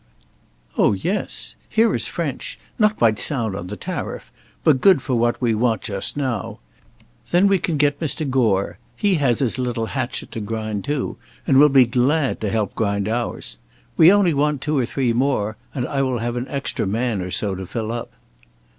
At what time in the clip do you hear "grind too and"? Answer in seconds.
10.39-11.59